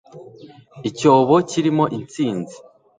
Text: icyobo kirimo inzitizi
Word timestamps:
icyobo 0.89 1.35
kirimo 1.49 1.85
inzitizi 1.97 2.57